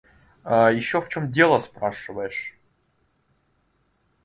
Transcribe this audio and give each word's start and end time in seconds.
Ещё 0.71 0.99
в 0.99 1.09
чём 1.09 1.31
дело 1.31 1.59
спрашиваешь. 1.59 2.57